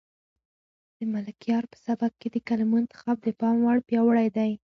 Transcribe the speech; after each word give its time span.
د 0.97 0.99
ملکیار 1.13 1.63
په 1.71 1.77
سبک 1.85 2.11
کې 2.19 2.27
د 2.31 2.37
کلمو 2.47 2.75
انتخاب 2.81 3.17
د 3.23 3.27
پام 3.39 3.57
وړ 3.65 3.77
پیاوړی 3.87 4.27
دی. 4.37 4.51